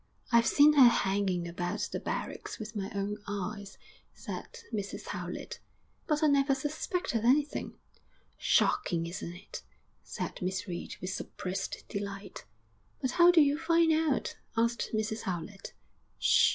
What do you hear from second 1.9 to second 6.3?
the barracks with my own eyes,' said Mrs Howlett, 'but I